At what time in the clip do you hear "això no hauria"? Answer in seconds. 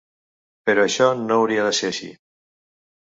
0.87-1.67